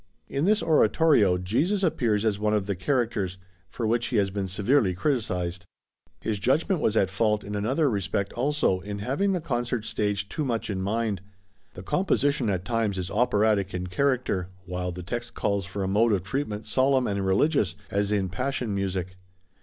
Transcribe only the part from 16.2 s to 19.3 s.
treatment solemn and religious, as in Passion music.